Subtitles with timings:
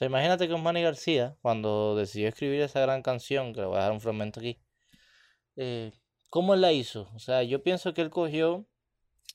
[0.00, 3.82] sea, imagínate que Manny García, cuando decidió escribir esa gran canción, que le voy a
[3.82, 4.58] dar un fragmento aquí,
[5.56, 5.92] eh,
[6.30, 7.10] ¿cómo él la hizo?
[7.14, 8.64] O sea, yo pienso que él cogió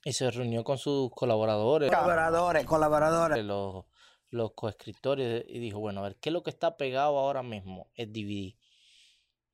[0.03, 1.91] y se reunió con sus colaboradores.
[1.91, 3.45] Colaboradores, colaboradores.
[3.45, 3.85] Los,
[4.31, 7.91] los coescritores y dijo, bueno, a ver, ¿qué es lo que está pegado ahora mismo?
[7.93, 8.55] El DVD.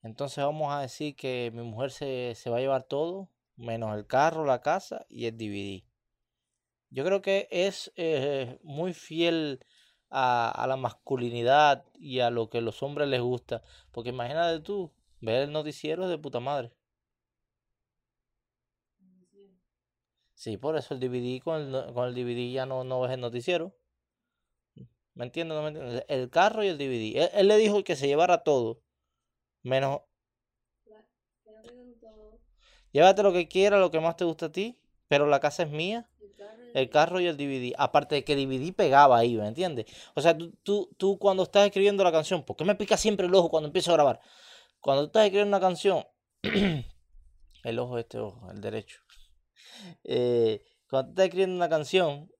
[0.04, 4.08] Entonces vamos a decir que mi mujer se, se va a llevar todo, menos el
[4.08, 5.84] carro, la casa y el DVD.
[6.90, 9.60] Yo creo que es eh, muy fiel
[10.12, 13.64] a, a, la masculinidad y a lo que a los hombres les gusta.
[13.92, 16.72] Porque imagínate tú, ver el noticiero de puta madre.
[20.42, 23.22] Sí, por eso el DVD, con el, con el DVD ya no, no ves el
[23.22, 23.76] noticiero.
[25.14, 25.56] ¿Me entiendes?
[25.56, 26.04] ¿No me entiendes?
[26.08, 27.24] El carro y el DVD.
[27.26, 28.82] Él, él, le dijo que se llevara todo.
[29.62, 30.02] Menos...
[32.92, 34.80] Llévate lo que quiera, lo que más te gusta a ti.
[35.08, 36.10] Pero la casa es mía.
[36.74, 37.74] El carro y el DVD.
[37.78, 39.86] Aparte de que DVD pegaba ahí, ¿me entiendes?
[40.16, 43.28] O sea, tú, tú, tú cuando estás escribiendo la canción, ¿por qué me pica siempre
[43.28, 44.22] el ojo cuando empiezo a grabar?
[44.80, 46.06] Cuando tú estás escribiendo una canción,
[47.64, 49.00] el ojo este ojo, el derecho.
[50.04, 52.32] Eh, cuando tú estás escribiendo una canción,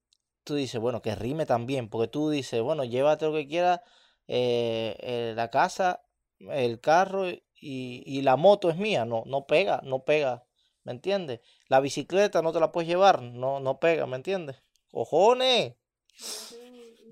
[0.44, 3.80] tú dices, bueno, que rime también, porque tú dices, bueno, llévate lo que quieras,
[4.28, 6.02] eh, eh, la casa,
[6.38, 10.44] el carro y, y, la moto es mía, no, no pega, no pega,
[10.84, 11.40] ¿me entiendes?
[11.68, 14.62] La bicicleta no te la puedes llevar, no, no pega, ¿me entiendes?
[14.90, 15.76] ¡Cojones!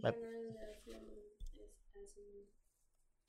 [0.02, 0.30] Me...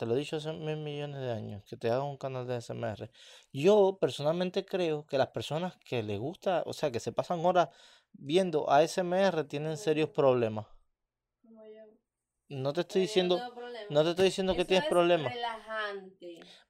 [0.01, 2.59] Te lo he dicho hace mil millones de años, que te haga un canal de
[2.59, 3.11] SMR.
[3.53, 7.69] Yo personalmente creo que las personas que les gusta, o sea, que se pasan horas
[8.11, 10.65] viendo ASMR tienen serios problemas.
[12.49, 13.39] No te estoy diciendo,
[13.91, 15.33] no, te estoy diciendo que tienes problemas.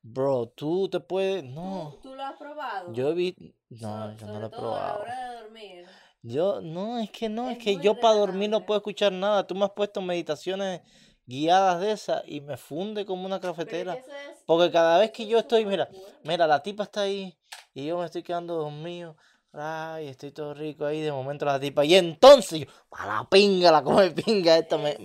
[0.03, 1.97] Bro, tú te puedes, no.
[2.01, 2.91] ¿Tú, tú lo has probado?
[2.93, 5.01] Yo he visto, no, So- yo no lo he a la probado.
[5.01, 5.85] hora de dormir.
[6.23, 9.45] Yo, no, es que no, es, Es que yo para dormir no puedo escuchar nada.
[9.45, 10.81] Tú me has puesto meditaciones
[11.25, 13.93] guiadas de esas y me funde como una cafetera.
[13.93, 15.89] eso es- Porque cada vez que yo es estoy, mira,
[16.23, 17.37] mira, la tipa está ahí
[17.73, 19.15] y yo me estoy quedando dormido.
[19.53, 21.83] Ay, estoy todo rico ahí, de momento la tipa.
[21.83, 24.97] Y entonces yo, a la pinga, la come pinga esta, me,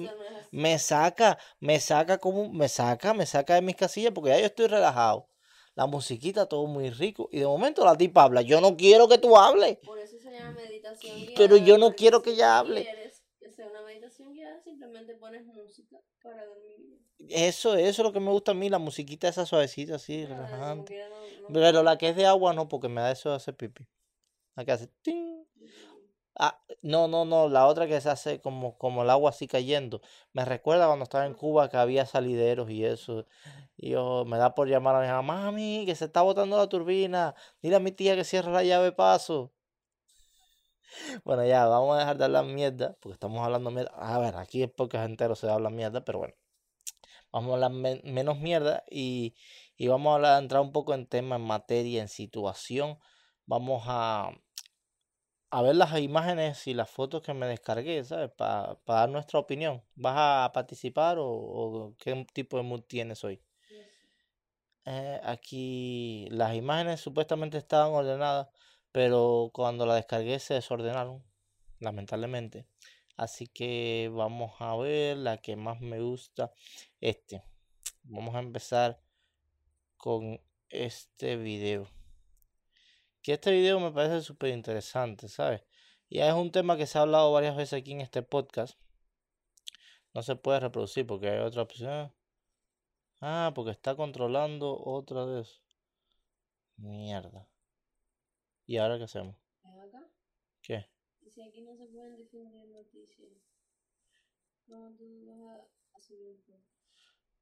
[0.53, 4.47] me saca, me saca como, me saca, me saca de mis casillas porque ya yo
[4.47, 5.29] estoy relajado.
[5.75, 7.29] La musiquita, todo muy rico.
[7.33, 8.41] Y de momento la tipa habla.
[8.43, 9.79] Yo no quiero que tú hables.
[9.85, 11.33] Por eso se llama meditación guiada.
[11.35, 12.85] Pero yo no quiero que ella hable.
[12.85, 16.99] quieres que sea una meditación guiada, simplemente pones música para dormir.
[17.29, 20.95] Eso, eso es lo que me gusta a mí, la musiquita esa suavecita, así, relajante.
[20.95, 21.17] quiera no-
[21.49, 23.87] no- Pero la que es de agua no, porque me da eso de hacer pipí.
[24.57, 25.45] La que hace ting.
[26.39, 30.03] Ah, no, no, no, la otra que se hace como, como el agua así cayendo.
[30.33, 33.27] Me recuerda cuando estaba en Cuba que había salideros y eso.
[33.77, 36.69] Y yo me da por llamar a mi mamá, mami, que se está botando la
[36.69, 37.35] turbina.
[37.63, 39.53] Dile a mi tía que cierre la llave paso.
[41.25, 43.93] Bueno, ya, vamos a dejar de hablar mierda, porque estamos hablando mierda.
[43.97, 46.35] A ver, aquí es porque entero se habla mierda, pero bueno.
[47.33, 49.35] Vamos a hablar men- menos mierda y,
[49.77, 52.99] y vamos a entrar un poco en tema, en materia, en situación.
[53.47, 54.31] Vamos a,
[55.57, 58.31] a ver las imágenes y las fotos que me descargué, ¿sabes?
[58.31, 59.83] Para dar nuestra opinión.
[59.95, 63.41] ¿Vas a participar o, o qué tipo de mood tienes hoy?
[64.85, 68.49] Eh, aquí las imágenes supuestamente estaban ordenadas,
[68.93, 71.25] pero cuando las descargué se desordenaron,
[71.81, 72.67] lamentablemente.
[73.17, 76.53] Así que vamos a ver la que más me gusta.
[77.01, 77.43] Este.
[78.03, 79.01] Vamos a empezar
[79.97, 80.39] con
[80.69, 81.96] este video.
[83.27, 85.61] Que este video me parece súper interesante, ¿sabes?
[86.09, 88.79] Y es un tema que se ha hablado varias veces aquí en este podcast.
[90.15, 92.15] No se puede reproducir porque hay otra opción.
[93.21, 95.61] Ah, porque está controlando otra vez.
[96.77, 97.49] Mierda.
[98.65, 99.35] ¿Y ahora qué hacemos?
[99.65, 100.09] Acá.
[100.63, 100.89] ¿Qué?
[101.35, 103.33] Si aquí no se pueden difundir noticias,
[104.69, 106.45] ¿cómo tú vas a, subir?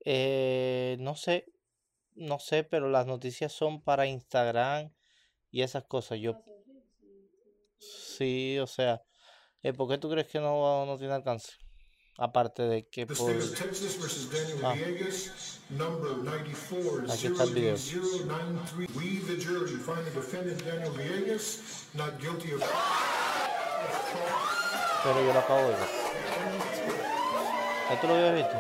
[0.06, 1.44] Eh, no sé,
[2.14, 4.90] no sé, pero las noticias son para Instagram
[5.54, 6.18] y esas cosas.
[6.18, 6.42] Yo,
[7.78, 9.00] sí, o sea,
[9.62, 11.52] eh, ¿por qué tú crees que no, no tiene alcance?
[12.18, 13.30] Aparte de que The por...
[14.64, 14.72] Ah.
[14.72, 17.76] Villegas, number 94 Aquí está el video.
[17.76, 18.96] 09093.
[18.96, 22.62] We, the jury, find the defendant Daniel Villegas not guilty of
[25.04, 25.88] Pero yo lo acabo de ver.
[27.90, 28.56] ¿Ya tú lo habías visto?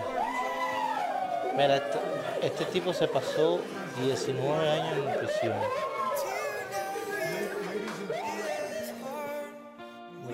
[1.56, 1.98] Mira, este,
[2.46, 3.60] este tipo se pasó
[4.00, 5.93] 19 años en prisión.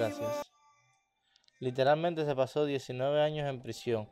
[0.01, 0.43] Gracias.
[1.59, 4.09] Literalmente se pasó 19 años en prisión.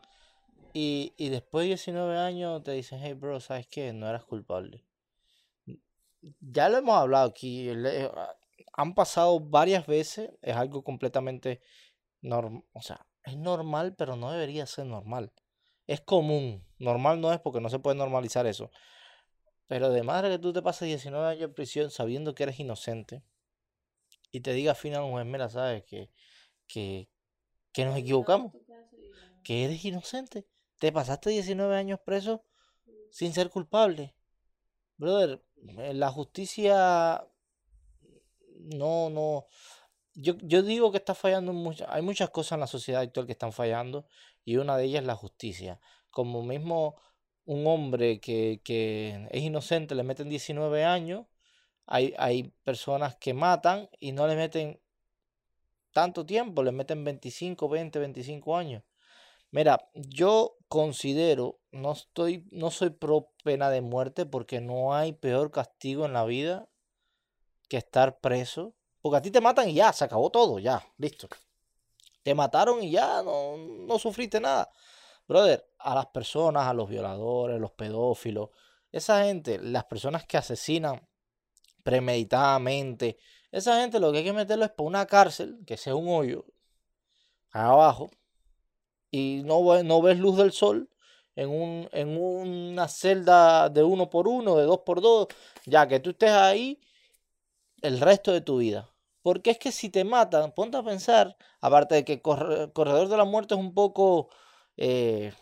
[0.74, 3.94] Y, y después de 19 años te dicen, hey bro, ¿sabes qué?
[3.94, 4.84] No eras culpable.
[6.40, 7.70] Ya lo hemos hablado aquí.
[7.70, 8.10] eh,
[8.74, 10.30] Han pasado varias veces.
[10.42, 11.62] Es algo completamente
[12.20, 12.64] normal.
[12.74, 15.32] O sea, es normal, pero no debería ser normal.
[15.86, 16.66] es común.
[16.78, 18.70] Normal no es porque no se puede normalizar eso.
[19.68, 23.22] Pero de madre que tú te pases 19 años en prisión sabiendo que eres inocente
[24.30, 26.10] y te diga al final juez, mira, sabes que,
[26.66, 27.08] que,
[27.72, 28.52] que nos equivocamos,
[29.42, 30.46] que eres inocente.
[30.78, 32.44] Te pasaste 19 años preso
[33.10, 34.14] sin ser culpable.
[34.96, 35.42] Brother,
[35.78, 37.26] eh, la justicia
[38.58, 39.46] no, no.
[40.14, 41.88] Yo, yo digo que está fallando en muchas.
[41.90, 44.06] Hay muchas cosas en la sociedad actual que están fallando
[44.44, 45.80] y una de ellas es la justicia.
[46.10, 46.96] Como mismo
[47.44, 51.26] un hombre que, que es inocente le meten 19 años,
[51.88, 54.80] hay, hay personas que matan y no le meten
[55.92, 58.82] tanto tiempo, le meten 25, 20, 25 años.
[59.50, 65.50] Mira, yo considero, no estoy, no soy pro pena de muerte porque no hay peor
[65.50, 66.68] castigo en la vida
[67.68, 68.74] que estar preso.
[69.00, 71.28] Porque a ti te matan y ya, se acabó todo, ya, listo.
[72.22, 74.70] Te mataron y ya, no, no sufriste nada.
[75.26, 78.50] Brother, a las personas, a los violadores, los pedófilos,
[78.92, 81.07] esa gente, las personas que asesinan
[81.82, 83.18] premeditadamente,
[83.50, 86.44] esa gente lo que hay que meterlo es por una cárcel, que sea un hoyo,
[87.52, 88.08] abajo,
[89.10, 90.90] y no, no ves luz del sol
[91.36, 95.28] en, un, en una celda de uno por uno, de dos por dos,
[95.66, 96.80] ya que tú estés ahí
[97.82, 98.90] el resto de tu vida.
[99.22, 103.16] Porque es que si te matan, ponte a pensar, aparte de que corre- Corredor de
[103.16, 104.28] la Muerte es un poco...
[104.76, 105.32] eh,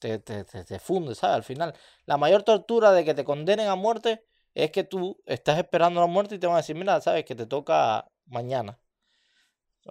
[0.00, 1.36] te, te, te- te funde, ¿sabes?
[1.36, 1.74] Al final,
[2.06, 4.24] la mayor tortura de que te condenen a muerte
[4.54, 7.34] es que tú estás esperando la muerte y te van a decir, mira, sabes que
[7.34, 8.80] te toca mañana.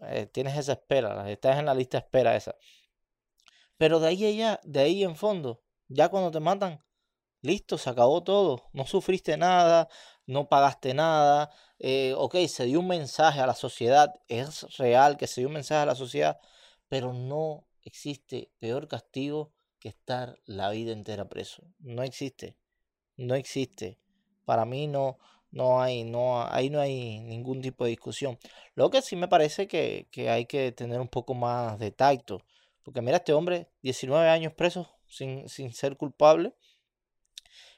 [0.02, 2.56] Eh, tienes esa espera, estás en la lista de espera esa.
[3.78, 6.84] Pero de ahí allá, de ahí en fondo, ya cuando te matan,
[7.42, 8.70] listo, se acabó todo.
[8.74, 9.90] No sufriste nada,
[10.26, 11.52] no pagaste nada.
[11.80, 15.56] eh, ok, se dio un mensaje a la sociedad, es real que se dio un
[15.56, 16.40] mensaje a la sociedad,
[16.88, 21.64] pero no existe peor castigo que estar la vida entera preso.
[21.80, 22.58] No existe,
[23.18, 24.00] no existe.
[24.46, 25.18] Para mí no,
[25.52, 28.40] no hay, no, ahí no hay ningún tipo de discusión.
[28.76, 32.42] Lo que sí me parece que, que hay que tener un poco más de tacto.
[32.84, 36.54] Porque mira, este hombre, 19 años preso sin, sin ser culpable.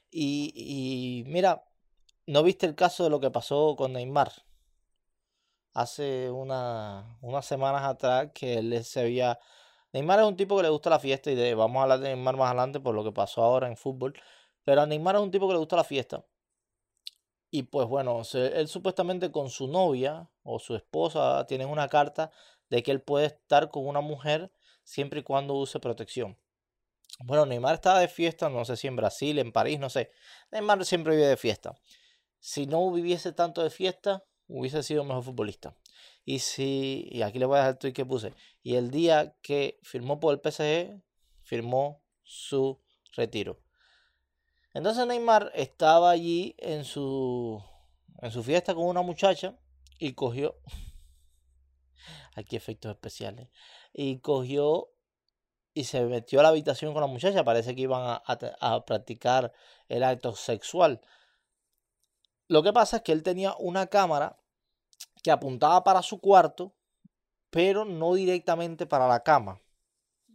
[0.10, 1.64] Y, y mira,
[2.28, 4.32] ¿no viste el caso de lo que pasó con Neymar?
[5.74, 9.40] Hace una, unas semanas atrás que él se había...
[9.94, 12.10] Neymar es un tipo que le gusta la fiesta y de, vamos a hablar de
[12.10, 14.14] Neymar más adelante por lo que pasó ahora en fútbol.
[14.64, 16.26] Pero a Neymar es un tipo que le gusta la fiesta.
[17.52, 22.32] Y pues bueno, él supuestamente con su novia o su esposa tienen una carta
[22.70, 24.52] de que él puede estar con una mujer
[24.84, 26.38] siempre y cuando use protección.
[27.20, 30.12] Bueno, Neymar estaba de fiesta, no sé si en Brasil, en París, no sé.
[30.52, 31.76] Neymar siempre vive de fiesta.
[32.40, 35.76] Si no viviese tanto de fiesta, hubiese sido mejor futbolista.
[36.26, 38.34] Y si, y aquí le voy a dejar el tweet que puse.
[38.64, 41.02] Y el día que firmó por el PSG,
[41.44, 42.82] firmó su
[43.16, 43.65] retiro.
[44.76, 47.64] Entonces Neymar estaba allí en su,
[48.22, 49.58] en su fiesta con una muchacha
[50.00, 50.60] y cogió,
[52.36, 53.48] aquí efectos especiales,
[53.94, 54.90] y cogió
[55.74, 57.46] y se metió a la habitación con la muchacha.
[57.46, 59.54] Parece que iban a, a a practicar
[59.88, 61.00] el acto sexual.
[62.50, 64.38] Lo que pasa es que él tenía una cámara
[65.24, 66.76] que apuntaba para su cuarto,
[67.50, 69.62] pero no directamente para la cama.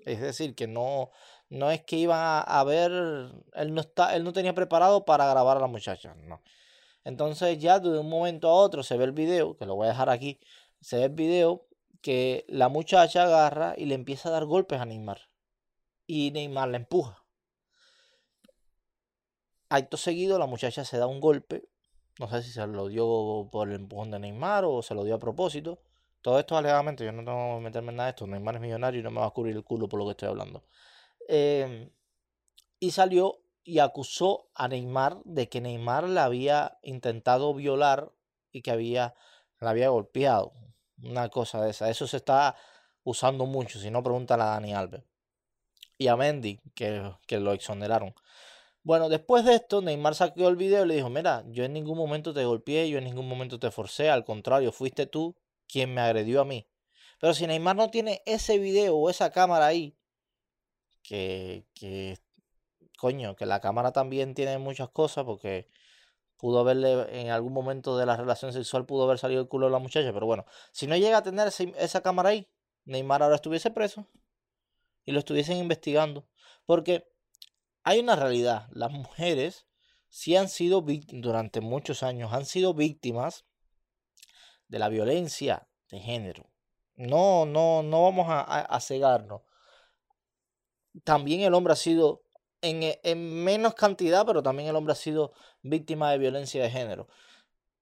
[0.06, 1.11] Es decir, que no,
[1.50, 5.26] no es que iban a, a ver, él no está, él no tenía preparado para
[5.28, 6.40] grabar a la muchacha, no.
[7.04, 9.90] Entonces ya de un momento a otro se ve el video, que lo voy a
[9.90, 10.40] dejar aquí,
[10.80, 11.66] se ve el video
[12.02, 15.28] que la muchacha agarra y le empieza a dar golpes a Neymar.
[16.07, 17.25] Y Neymar la empuja.
[19.69, 21.69] Acto seguido la muchacha se da un golpe.
[22.19, 25.14] No sé si se lo dio por el empujón de Neymar o se lo dio
[25.14, 25.80] a propósito.
[26.23, 28.26] Todo esto alegadamente, yo no tengo que meterme en nada de esto.
[28.26, 30.28] Neymar es millonario y no me va a cubrir el culo por lo que estoy
[30.28, 30.64] hablando.
[31.32, 31.92] Em,
[32.80, 38.10] y salió y acusó a Neymar de que Neymar la había intentado violar
[38.50, 39.14] y que había,
[39.60, 40.52] la había golpeado.
[41.00, 41.88] Una cosa de esa.
[41.88, 42.56] Eso se está
[43.04, 43.78] usando mucho.
[43.78, 45.04] Si no, pregúntale a Dani Alves.
[45.99, 48.12] Y a Mendy, que, que lo exoneraron.
[48.82, 51.96] Bueno, después de esto, Neymar sacó el video y le dijo, mira, yo en ningún
[51.96, 55.37] momento te golpeé, yo en ningún momento te forcé, al contrario, fuiste tú
[55.68, 56.66] quien me agredió a mí.
[57.20, 59.96] Pero si Neymar no tiene ese video o esa cámara ahí,
[61.02, 62.19] que, que,
[62.99, 65.69] coño, que la cámara también tiene muchas cosas, porque
[66.37, 69.73] pudo haberle, en algún momento de la relación sexual, pudo haber salido el culo de
[69.73, 72.49] la muchacha, pero bueno, si no llega a tener ese- esa cámara ahí,
[72.85, 74.07] Neymar ahora estuviese preso
[75.04, 76.26] y lo estuviesen investigando.
[76.66, 77.09] Porque
[77.83, 79.66] hay una realidad, las mujeres
[80.09, 83.45] sí han sido víctimas, durante muchos años, han sido víctimas
[84.69, 86.50] de la violencia de género.
[86.95, 89.42] No, no, no vamos a, a- a cegarnos.
[91.04, 92.23] También el hombre ha sido,
[92.62, 95.32] en, e- en menos cantidad, pero también el hombre ha sido
[95.62, 97.09] víctima de violencia de género.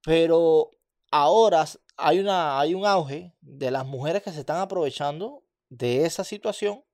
[0.04, 0.70] Pero
[1.10, 1.64] ahora
[1.96, 6.84] hay, una, hay un auge de las mujeres que se están aprovechando de esa situación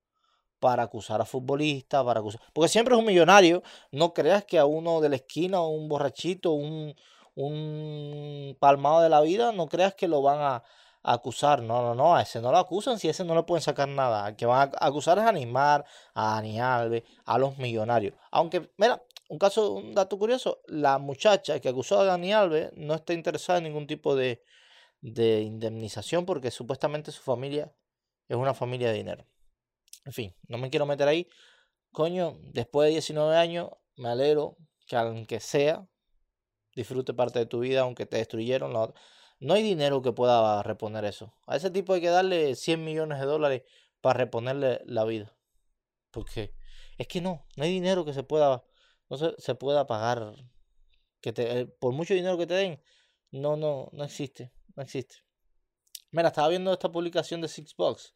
[0.59, 2.41] para acusar a futbolistas, para acusar...
[2.53, 6.53] Porque siempre es un millonario, no creas que a uno de la esquina, un borrachito,
[6.53, 6.95] un,
[7.35, 10.63] un palmado de la vida, no creas que lo van a
[11.05, 11.63] acusar.
[11.63, 13.87] No, no, no, a ese no lo acusan si a ese no le pueden sacar
[13.89, 14.25] nada.
[14.27, 15.85] Al que van a acusar es a Neymar,
[16.15, 18.15] a Dani Alves, a los millonarios.
[18.33, 22.95] Aunque, mira, un caso, un dato curioso, la muchacha que acusó a Dani Alves no
[22.95, 24.43] está interesada en ningún tipo de,
[25.01, 27.73] de indemnización porque supuestamente su familia
[28.29, 29.27] es una familia de dinero.
[30.05, 31.29] En fin, no me quiero meter ahí.
[31.93, 34.57] Coño, después de 19 años, me alegro
[34.87, 35.87] que aunque sea,
[36.75, 38.73] disfrute parte de tu vida, aunque te destruyeron.
[38.73, 39.01] la otra-
[39.41, 41.35] No hay dinero que pueda reponer eso.
[41.47, 43.63] A ese tipo hay que darle 100 millones de dólares
[44.01, 45.37] para reponerle la vida.
[46.11, 46.55] Porque
[46.99, 48.65] es que no, no hay dinero que se pueda,
[49.09, 50.35] no se, se pueda pagar.
[51.21, 52.83] Que te, eh, por mucho dinero que te den,
[53.31, 55.17] no, no, no existe, no existe.
[56.11, 58.15] Mira, estaba viendo esta publicación de Sixbox.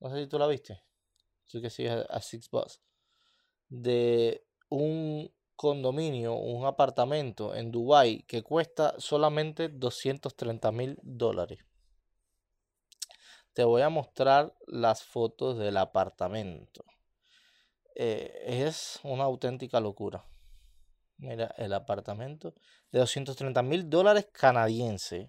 [0.00, 0.82] No sé si tú la viste.
[1.46, 2.80] Tú que sigues a, a Sixbox.
[3.68, 11.58] De un condominio, un apartamento en Dubai que cuesta solamente 230 mil dólares.
[13.54, 16.84] Te voy a mostrar las fotos del apartamento.
[17.96, 20.24] Eh, es una auténtica locura.
[21.16, 22.54] Mira, el apartamento
[22.92, 25.28] de 230 mil dólares canadienses.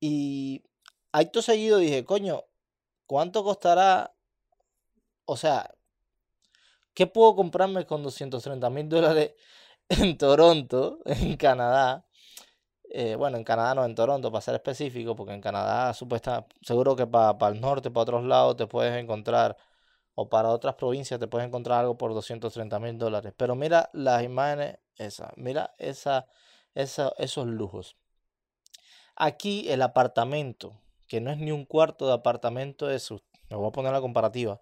[0.00, 0.64] Y
[1.12, 2.42] acto seguido dije, coño,
[3.06, 4.16] ¿cuánto costará?
[5.26, 5.77] O sea,
[6.98, 9.34] ¿qué puedo comprarme con 230 mil dólares
[9.88, 12.04] en Toronto, en Canadá?
[12.90, 16.96] Eh, bueno, en Canadá no, en Toronto, para ser específico, porque en Canadá, supuesta, seguro
[16.96, 19.56] que para el norte, para otros lados, te puedes encontrar,
[20.16, 23.32] o para otras provincias, te puedes encontrar algo por 230 mil dólares.
[23.36, 27.96] Pero mira las imágenes, esa, mira esos lujos.
[29.14, 33.08] Aquí el apartamento, que no es ni un cuarto de apartamento, es,
[33.50, 34.60] me voy a poner la comparativa,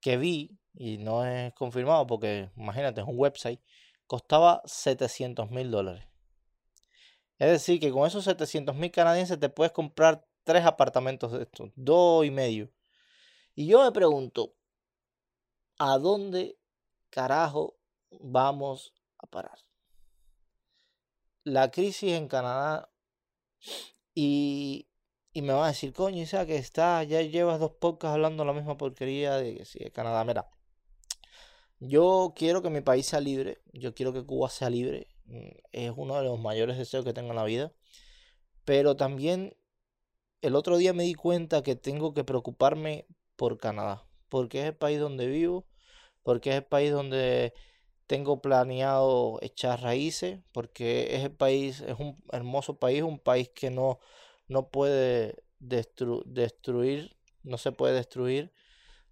[0.00, 3.60] que vi, y no es confirmado porque imagínate, es un website,
[4.06, 6.04] costaba 700 mil dólares.
[7.38, 11.70] Es decir, que con esos 700 mil canadienses te puedes comprar tres apartamentos de estos,
[11.74, 12.70] dos y medio.
[13.54, 14.54] Y yo me pregunto,
[15.78, 16.58] ¿a dónde
[17.10, 17.76] carajo
[18.20, 19.58] vamos a parar?
[21.44, 22.90] La crisis en Canadá
[24.14, 24.88] y,
[25.32, 28.52] y me va a decir, coño, Isa, que está, ya llevas dos podcasts hablando la
[28.52, 30.24] misma porquería de que sí, de Canadá.
[30.24, 30.48] Mira,
[31.88, 35.92] yo quiero que mi país sea libre, yo quiero que Cuba sea libre, mm, es
[35.96, 37.72] uno de los mayores deseos que tengo en la vida,
[38.64, 39.56] pero también
[40.42, 44.76] el otro día me di cuenta que tengo que preocuparme por Canadá, porque es el
[44.76, 45.66] país donde vivo,
[46.22, 47.54] porque es el país donde
[48.06, 53.70] tengo planeado echar raíces, porque es el país, es un hermoso país, un país que
[53.70, 54.00] no,
[54.48, 58.52] no puede destru- destruir, no se puede destruir,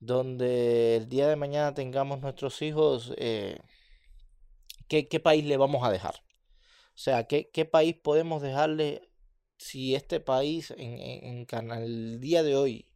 [0.02, 3.58] donde el día de mañana tengamos nuestros hijos, eh,
[4.88, 6.14] ¿qué, qué país le vamos a dejar?
[6.96, 9.10] O sea, ¿qué, qué país podemos dejarle
[9.58, 12.88] si este país en, en- en el día de hoy,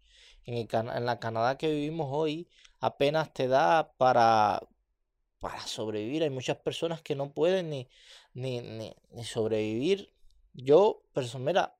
[0.47, 2.49] en, el en la Canadá que vivimos hoy,
[2.81, 4.63] apenas te da para,
[5.41, 6.25] para sobrevivir?
[6.25, 7.89] Hay muchas personas que no pueden ni,
[8.35, 8.95] ni, ni,
[9.25, 10.13] sobrevivir.
[10.55, 11.77] Yo, perso- mira,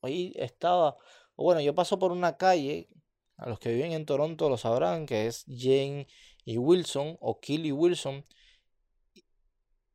[0.00, 0.96] hoy estaba,
[1.36, 2.88] bueno, yo paso por una calle,
[3.36, 6.06] a los que viven en Toronto lo sabrán, que es Jane
[6.44, 8.24] y Wilson, o Kill y Wilson,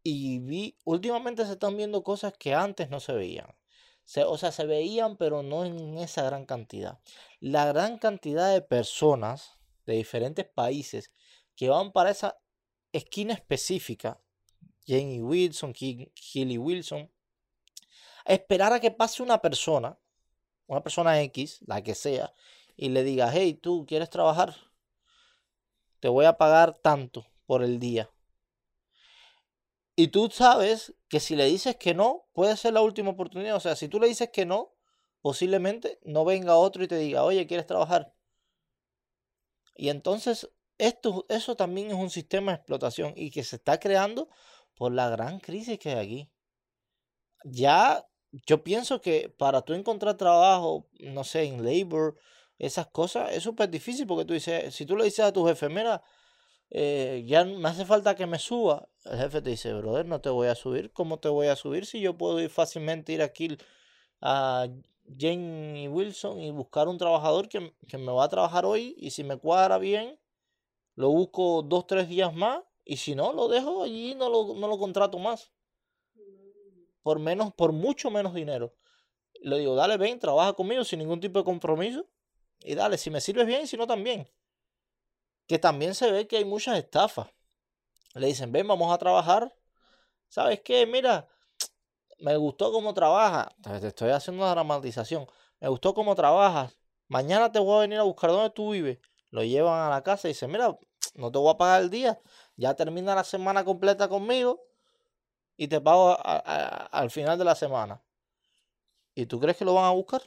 [0.03, 3.47] y vi, últimamente se están viendo cosas que antes no se veían.
[4.25, 6.99] O sea, se veían, pero no en esa gran cantidad.
[7.39, 11.11] La gran cantidad de personas de diferentes países
[11.55, 12.39] que van para esa
[12.91, 14.19] esquina específica,
[14.87, 17.11] Jane y Wilson, Ki- Kill y Wilson,
[18.25, 19.99] a esperar a que pase una persona,
[20.65, 22.33] una persona X, la que sea,
[22.81, 24.55] y le diga, hey, tú quieres trabajar,
[25.99, 28.09] te voy a pagar tanto por el día.
[29.97, 33.57] Y tú sabes que si le dices que no, puede ser la última oportunidad.
[33.57, 34.73] O sea, si tú le dices que no,
[35.19, 38.13] posiblemente no venga otro y te diga, oye, ¿quieres trabajar?
[39.75, 44.29] Y entonces, esto, eso también es un sistema de explotación y que se está creando
[44.73, 46.31] por la gran crisis que hay aquí.
[47.43, 52.17] Ya, yo pienso que para tú encontrar trabajo, no sé, en labor,
[52.59, 55.69] esas cosas, es súper difícil porque tú dices, si tú le dices a tu jefe,
[55.69, 56.03] mira,
[56.69, 58.87] eh, ya me hace falta que me suba.
[59.05, 60.91] El jefe te dice, brother, no te voy a subir.
[60.91, 63.57] ¿Cómo te voy a subir si yo puedo ir fácilmente ir aquí
[64.21, 64.67] a
[65.17, 69.23] Jane Wilson y buscar un trabajador que, que me va a trabajar hoy y si
[69.23, 70.19] me cuadra bien,
[70.95, 74.53] lo busco dos, tres días más y si no, lo dejo allí y no lo,
[74.55, 75.51] no lo contrato más.
[77.03, 78.75] Por menos, por mucho menos dinero.
[79.41, 82.05] Le digo, dale, ven, trabaja conmigo sin ningún tipo de compromiso.
[82.61, 84.29] Y dale, si me sirves bien si no también.
[85.47, 87.27] Que también se ve que hay muchas estafas.
[88.13, 89.55] Le dicen, ven, vamos a trabajar.
[90.27, 90.85] ¿Sabes qué?
[90.85, 91.27] Mira,
[92.19, 93.47] me gustó cómo trabajas.
[93.63, 95.27] Te estoy haciendo una dramatización.
[95.59, 96.77] Me gustó cómo trabajas.
[97.07, 98.99] Mañana te voy a venir a buscar donde tú vives.
[99.31, 100.77] Lo llevan a la casa y dicen, mira,
[101.15, 102.21] no te voy a pagar el día.
[102.55, 104.61] Ya termina la semana completa conmigo
[105.57, 108.01] y te pago al final de la semana.
[109.13, 110.21] ¿Y tú crees que lo van a buscar?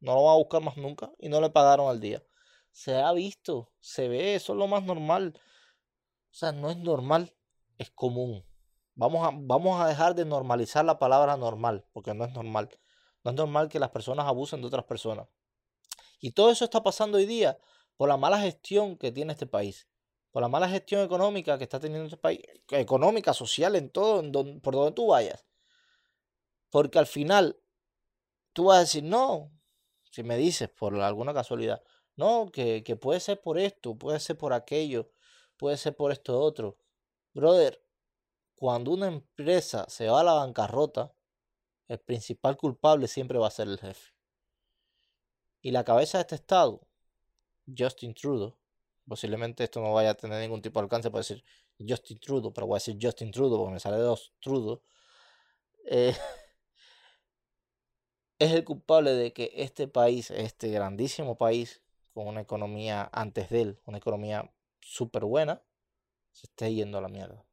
[0.00, 2.22] No lo van a buscar más nunca y no le pagaron al día.
[2.70, 5.40] Se ha visto, se ve, eso es lo más normal.
[6.30, 7.34] O sea, no es normal,
[7.78, 8.44] es común.
[8.94, 12.68] Vamos a, vamos a dejar de normalizar la palabra normal, porque no es normal.
[13.24, 15.28] No es normal que las personas abusen de otras personas.
[16.20, 17.58] Y todo eso está pasando hoy día
[17.96, 19.88] por la mala gestión que tiene este país.
[20.30, 22.40] Por la mala gestión económica que está teniendo este país.
[22.70, 25.46] Económica, social, en todo, en don- por donde tú vayas.
[26.70, 27.58] Porque al final,
[28.52, 29.50] tú vas a decir, no,
[30.18, 31.80] si me dices por alguna casualidad,
[32.16, 35.12] no, que, que puede ser por esto, puede ser por aquello,
[35.56, 36.76] puede ser por esto otro.
[37.34, 37.80] Brother,
[38.56, 41.12] cuando una empresa se va a la bancarrota,
[41.86, 44.12] el principal culpable siempre va a ser el jefe.
[45.62, 46.80] Y la cabeza de este estado,
[47.64, 48.58] Justin Trudeau,
[49.06, 51.44] posiblemente esto no vaya a tener ningún tipo de alcance para decir
[51.78, 54.82] Justin Trudeau, pero voy a decir Justin Trudeau porque me sale dos Trudeau.
[55.84, 56.12] eh,
[58.38, 61.80] es el culpable de que este país, este grandísimo país,
[62.14, 65.62] con una economía antes de él, una economía súper buena,
[66.32, 67.44] se esté yendo a la mierda.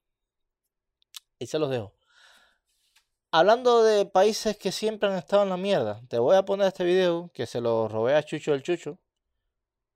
[1.39, 1.93] Y se los dejo.
[3.31, 6.85] Hablando de países que siempre han estado en la mierda, te voy a poner este
[6.85, 8.97] video que se lo robé a Chucho el Chucho.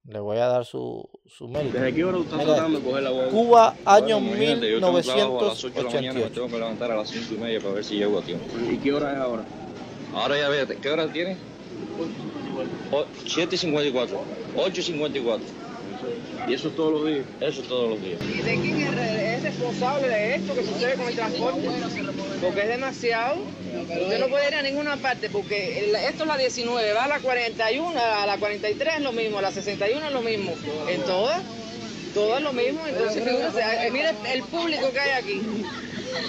[0.04, 1.78] Le voy a dar su, su mérito.
[1.78, 3.32] ¿Desde qué hora tú estás Mira, tratando de coger la guagua?
[3.32, 6.34] Cuba, año Bueno, imagínate, yo tengo a las 8 de la mañana, me 1988.
[6.34, 8.46] tengo que levantar a las 5 y media para ver si llego a tiempo.
[8.70, 9.44] ¿Y qué hora es ahora?
[10.14, 11.38] Ahora ya vete, ¿qué hora tiene?
[13.26, 15.48] 7 y 54, 8 y 54,
[16.48, 17.26] ¿Y eso todos los días?
[17.42, 18.20] eso todos los días.
[18.24, 21.70] ¿Y de quién es, re- es responsable de esto que sucede con el transporte?
[22.42, 23.36] Porque es demasiado.
[23.82, 27.20] Usted no puede ir a ninguna parte porque esto es la 19, va a la
[27.20, 30.56] 41, a la 43 es lo mismo, a la 61 es lo mismo.
[30.88, 31.44] En todas,
[32.14, 32.88] todo es lo mismo.
[32.88, 35.42] Entonces, figúrese, mire el público que hay aquí.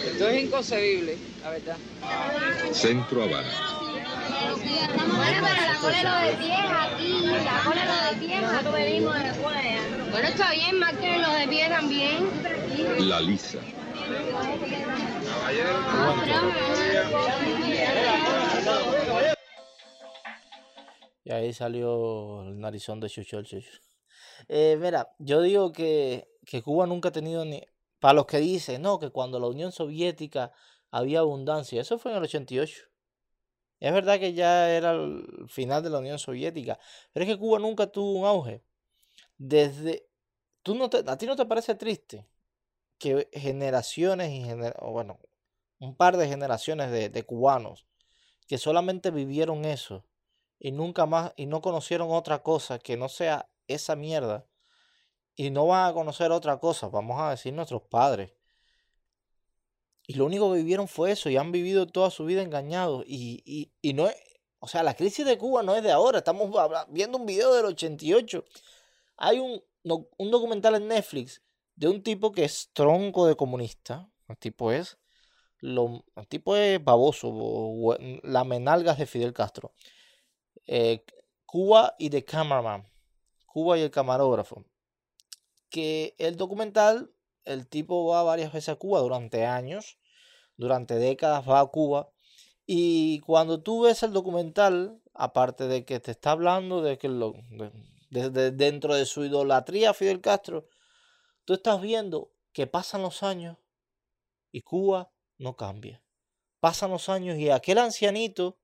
[0.06, 1.76] Esto es inconcebible, la verdad.
[2.72, 3.48] Centro Habana.
[5.16, 8.42] Bueno, pero la cola es lo de pies aquí, la cola es lo de pies,
[8.42, 9.34] nosotros venimos de la.
[10.10, 12.30] Bueno, está bien, más que los de pie también.
[12.98, 13.58] La Lisa.
[21.24, 23.70] Y ahí salió el narizón de Chucho el Chucho.
[24.48, 27.62] Eh, mira, yo digo que, que Cuba nunca ha tenido ni...
[28.00, 30.52] Para los que dicen, no, que cuando la Unión Soviética
[30.90, 32.84] había abundancia, eso fue en el 88.
[33.80, 36.78] Es verdad que ya era el final de la Unión Soviética,
[37.12, 38.64] pero es que Cuba nunca tuvo un auge.
[39.38, 40.06] Desde...
[40.62, 42.26] ¿Tú no te- ¿A ti no te parece triste
[42.98, 45.20] que generaciones y gener- bueno,
[45.80, 47.86] un par de generaciones de cubanos
[48.48, 50.04] que solamente vivieron eso
[50.60, 54.46] y nunca más y no conocieron otra cosa que no sea esa mierda
[55.40, 58.34] y no van a conocer otra cosa, vamos a decir nuestros padres.
[60.06, 63.42] Y lo único que vivieron fue eso y han vivido toda su vida engañados y,
[63.46, 64.16] y, y no es,
[64.58, 66.50] o sea, la crisis de Cuba no es de ahora, estamos
[66.90, 68.44] viendo un video del 88.
[69.16, 69.62] Hay un,
[70.18, 71.40] un documental en Netflix
[71.74, 74.98] de un tipo que es tronco de comunista, el tipo es
[75.60, 79.72] lo, el tipo es baboso, lamenalgas de Fidel Castro
[80.66, 81.02] eh,
[81.46, 82.86] Cuba y The Cameraman,
[83.46, 84.66] Cuba y el camarógrafo.
[85.70, 87.12] Que el documental,
[87.44, 89.98] el tipo va varias veces a Cuba durante años,
[90.56, 92.10] durante décadas va a Cuba.
[92.66, 97.32] Y cuando tú ves el documental, aparte de que te está hablando de que lo,
[97.50, 97.72] de-
[98.10, 100.68] de- de- dentro de su idolatría Fidel Castro,
[101.44, 103.56] tú estás viendo que pasan los años
[104.52, 106.02] y Cuba no cambia.
[106.60, 108.58] Pasan los años y aquel ancianito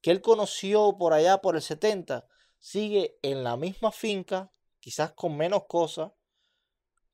[0.00, 2.26] que él conoció por allá por el 70,
[2.58, 6.12] sigue en la misma finca, quizás con menos cosas,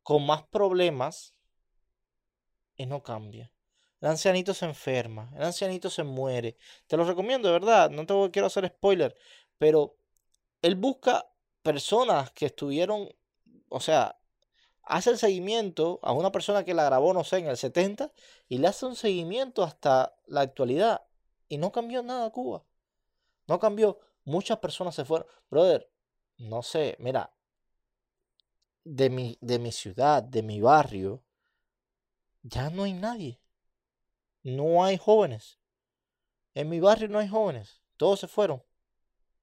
[0.03, 1.35] con más problemas,
[2.77, 3.53] y no cambia.
[4.01, 6.57] El ancianito se enferma, el ancianito se muere.
[6.87, 9.15] Te lo recomiendo, de verdad, no te quiero hacer spoiler,
[9.59, 9.97] pero
[10.63, 11.31] él busca
[11.63, 13.09] personas que estuvieron,
[13.69, 14.19] o sea,
[14.83, 18.13] hace el seguimiento a una persona que la grabó, no sé, en el 70,
[18.49, 21.03] y le hace un seguimiento hasta la actualidad,
[21.49, 22.65] y no cambió nada Cuba.
[23.47, 23.99] No cambió.
[24.25, 25.27] Muchas personas se fueron.
[25.51, 25.91] Brother,
[26.39, 27.35] no sé, mira,
[28.85, 31.23] de mi, de mi ciudad, de mi barrio,
[32.43, 33.40] ya no hay nadie.
[34.43, 35.59] No hay jóvenes.
[36.55, 37.83] En mi barrio no hay jóvenes.
[37.97, 38.62] Todos se fueron.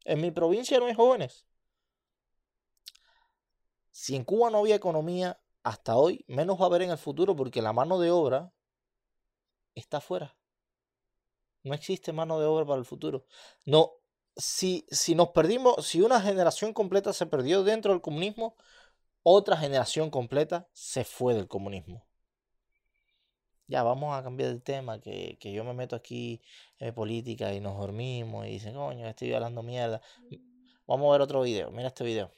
[0.03, 1.45] En mi provincia no hay jóvenes.
[3.91, 7.35] Si en Cuba no había economía hasta hoy, menos va a haber en el futuro
[7.35, 8.53] porque la mano de obra
[9.75, 10.35] está afuera.
[11.63, 13.25] No existe mano de obra para el futuro.
[13.65, 13.91] No,
[14.35, 18.55] si, si nos perdimos, si una generación completa se perdió dentro del comunismo,
[19.29, 22.05] otra generación completa se fue del comunismo.
[23.67, 26.41] Ya, vamos a cambiar de tema, que, que yo me meto aquí
[26.79, 30.01] en política y nos dormimos y dicen, coño, estoy hablando mierda.
[30.87, 32.31] Vamos a ver otro video, mira este video.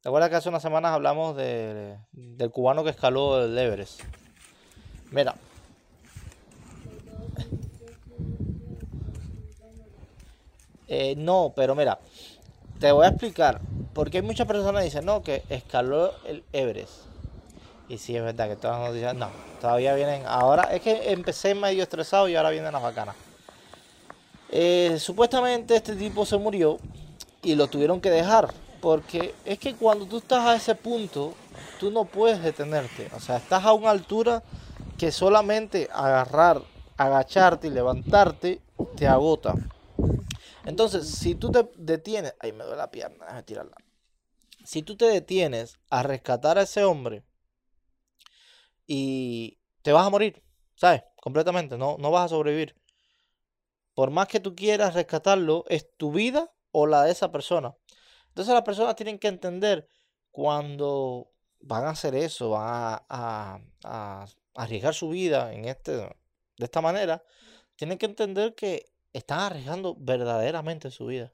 [0.00, 4.02] ¿Te acuerdas que hace unas semanas hablamos de, del cubano que escaló el Everest?
[5.12, 5.36] Mira.
[10.88, 12.00] Eh, no, pero mira,
[12.78, 13.60] te voy a explicar.
[13.94, 17.06] Porque hay muchas personas que dicen, no, que escaló el Everest.
[17.88, 20.22] Y sí, es verdad que todas las noticias, no, todavía vienen.
[20.26, 23.14] Ahora es que empecé medio estresado y ahora vienen las bacanas.
[24.50, 26.78] Eh, supuestamente este tipo se murió
[27.42, 28.52] y lo tuvieron que dejar.
[28.80, 31.34] Porque es que cuando tú estás a ese punto,
[31.80, 33.08] tú no puedes detenerte.
[33.16, 34.42] O sea, estás a una altura
[34.98, 36.60] que solamente agarrar,
[36.96, 38.60] agacharte y levantarte
[38.96, 39.54] te agota.
[40.66, 43.76] Entonces, si tú te detienes, ay, me duele la pierna, déjame tirarla.
[44.64, 47.24] Si tú te detienes a rescatar a ese hombre
[48.86, 50.42] y te vas a morir,
[50.74, 51.02] ¿sabes?
[51.20, 52.76] Completamente, no, no vas a sobrevivir.
[53.94, 57.74] Por más que tú quieras rescatarlo, es tu vida o la de esa persona.
[58.28, 59.88] Entonces las personas tienen que entender
[60.30, 66.10] cuando van a hacer eso, van a, a- a arriesgar su vida en este, de
[66.58, 67.22] esta manera,
[67.76, 71.32] tienen que entender que están arriesgando verdaderamente su vida.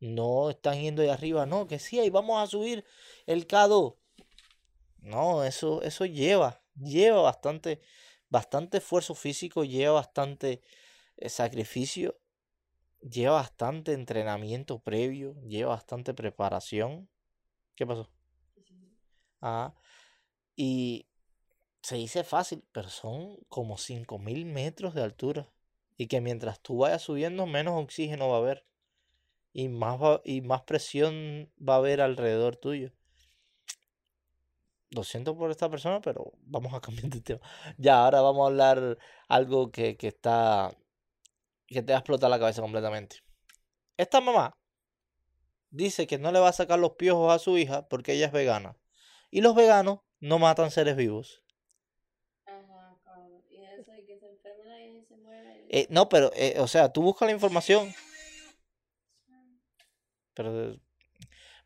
[0.00, 2.84] No están yendo de arriba, no, que sí, ahí vamos a subir
[3.26, 3.96] el K2.
[4.98, 7.80] No, eso, eso lleva, lleva bastante,
[8.28, 10.62] bastante esfuerzo físico, lleva bastante
[11.16, 12.18] eh, sacrificio,
[13.00, 17.08] lleva bastante entrenamiento previo, lleva bastante preparación.
[17.74, 18.10] ¿Qué pasó?
[19.40, 19.74] Ah,
[20.56, 21.06] y
[21.82, 25.53] se dice fácil, pero son como 5000 metros de altura.
[25.96, 28.66] Y que mientras tú vayas subiendo, menos oxígeno va a haber.
[29.52, 32.92] Y más, va- y más presión va a haber alrededor tuyo.
[34.90, 37.40] Lo siento por esta persona, pero vamos a cambiar de tema.
[37.78, 40.70] Ya, ahora vamos a hablar algo que, que está.
[41.68, 43.18] que te va a explotar la cabeza completamente.
[43.98, 44.56] Esta mamá
[45.70, 48.32] dice que no le va a sacar los piojos a su hija porque ella es
[48.32, 48.76] vegana.
[49.30, 51.43] Y los veganos no matan seres vivos.
[55.68, 57.92] Eh, no, pero, eh, o sea, tú buscas la información.
[60.34, 60.76] Pero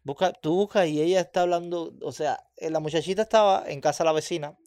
[0.02, 4.04] busca, tú buscas y ella está hablando, o sea, eh, la muchachita estaba en casa
[4.04, 4.58] de la vecina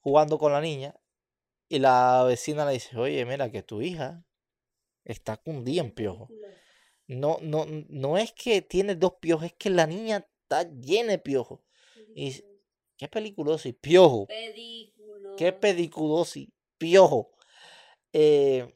[0.00, 0.94] jugando con la niña
[1.68, 4.24] y la vecina le dice, oye, mira que tu hija
[5.04, 6.28] está cundida en piojo.
[7.08, 11.18] No, no, no es que tiene dos piojos, es que la niña está llena de
[11.18, 11.60] piojos.
[12.14, 12.42] Y
[12.96, 14.26] qué peliculoso y piojo.
[14.26, 15.36] Pedículo.
[15.36, 17.35] Qué pediculosis, piojo.
[18.18, 18.74] Eh,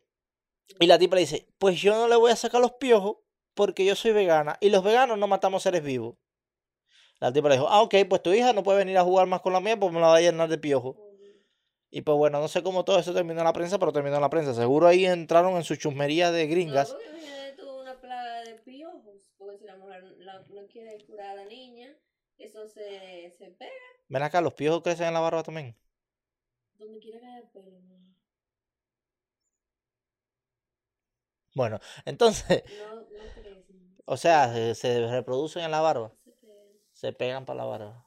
[0.81, 3.17] y la tipa le dice, pues yo no le voy a sacar los piojos
[3.55, 6.17] porque yo soy vegana y los veganos no matamos seres vivos.
[7.21, 9.41] La tipa le dijo, ah, ok, pues tu hija no puede venir a jugar más
[9.41, 10.97] con la mía porque me la va a llenar de piojos.
[11.91, 14.23] Y pues bueno, no sé cómo todo eso terminó en la prensa, pero terminó en
[14.23, 14.53] la prensa.
[14.53, 16.91] Seguro ahí entraron en su chusmería de gringas.
[16.91, 19.33] No, porque imagínate tú una plaga de piojos.
[19.39, 21.97] Porque si la mujer la- no quiere curar a la niña,
[22.37, 23.73] eso se, se pega
[24.09, 25.75] Ven acá, los piojos crecen en la barba también.
[26.75, 28.00] donde quiera que haya pelo.
[31.55, 32.63] Bueno, entonces,
[34.05, 36.13] o sea, se, reproducen en la barba.
[36.93, 37.45] Se pegan.
[37.45, 38.07] Para la barba.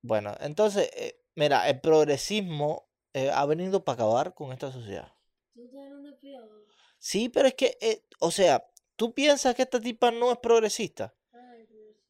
[0.00, 5.12] Bueno, entonces, eh, mira, el progresismo eh, ha venido para acabar con esta sociedad.
[6.98, 8.66] Sí, pero es que, eh, o sea,
[8.96, 11.14] tú piensas que esta tipa no es progresista.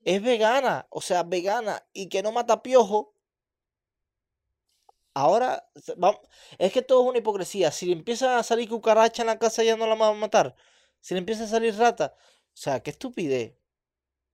[0.05, 3.15] Es vegana, o sea, vegana y que no mata piojo.
[5.15, 5.69] Ahora,
[6.59, 7.71] es que todo es una hipocresía.
[7.71, 10.57] Si le empiezan a salir cucarachas en la casa, ya no la van a matar.
[11.01, 13.55] Si le empieza a salir rata, o sea, qué estupidez.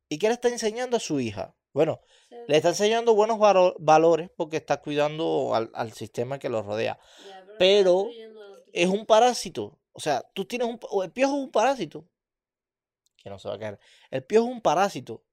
[0.08, 1.56] ¿Y qué le está enseñando a su hija?
[1.72, 2.00] Bueno,
[2.46, 3.38] le está enseñando buenos
[3.78, 6.98] valores porque está cuidando al, al sistema que lo rodea.
[7.26, 8.12] ya, pero otro.
[8.72, 9.78] Es un parásito.
[9.92, 10.78] O sea, tú tienes un...
[11.02, 12.04] El piojo es un parásito.
[13.16, 13.78] Que no se va a caer.
[14.10, 15.24] El piojo es un parásito.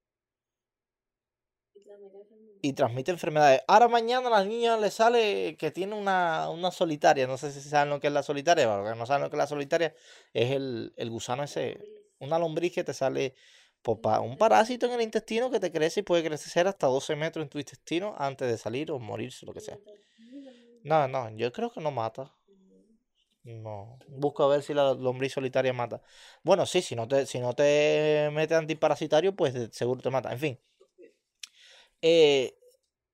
[2.65, 3.61] Y transmite enfermedades.
[3.67, 7.27] Ahora mañana a la niña le sale que tiene una, una solitaria.
[7.27, 8.65] No sé si saben lo que es la solitaria.
[8.65, 9.93] Para los que no saben lo que es la solitaria,
[10.33, 11.79] es el, el gusano ese,
[12.17, 13.35] una lombriz que te sale
[14.23, 17.49] un parásito en el intestino que te crece y puede crecer hasta 12 metros en
[17.49, 19.77] tu intestino antes de salir o morirse, lo que sea.
[20.83, 22.33] No, no, yo creo que no mata.
[23.43, 26.01] No, busco a ver si la lombriz solitaria mata.
[26.43, 30.31] Bueno, sí, si no te, si no te mete antiparasitario, pues seguro te mata.
[30.31, 30.59] En fin.
[32.07, 32.55] Eh,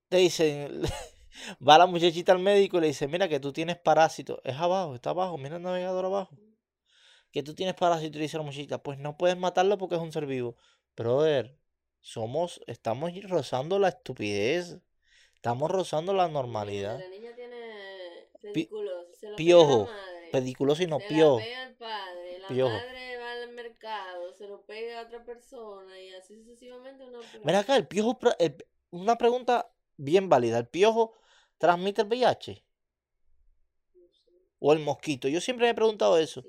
[0.10, 0.82] te dicen,
[1.65, 4.41] va la muchachita al médico y le dice, mira que tú tienes parásito.
[4.43, 6.38] Es abajo, está abajo, mira el navegador abajo.
[7.32, 10.01] Que tú tienes parásito y le dice la muchachita, pues no puedes matarlo porque es
[10.01, 10.58] un ser vivo.
[10.97, 11.56] Brother,
[12.01, 14.77] somos, estamos rozando la estupidez.
[15.36, 16.99] Estamos rozando la normalidad.
[16.99, 19.17] La niña tiene pediculosis.
[19.19, 19.77] Se lo pega Piojo.
[19.86, 20.30] la madre.
[20.34, 21.39] Pediculosis no, se piojo.
[21.39, 22.39] la pega al padre.
[22.39, 22.73] La Piojo.
[22.73, 27.60] madre va al mercado, se lo pega a otra persona y así sucesivamente una Mira
[27.60, 28.58] acá, el piojo, el-
[28.91, 30.60] una pregunta bien válida.
[30.60, 31.13] ¿El piojo
[31.58, 32.63] transmite el VIH?
[34.60, 35.27] ¿O el mosquito?
[35.27, 36.43] Yo siempre me he preguntado eso.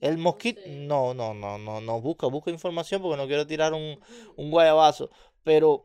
[0.00, 4.00] El mosquito, no, no, no, no, no, busca, busca información porque no quiero tirar un,
[4.34, 5.10] un guayabazo.
[5.44, 5.84] Pero,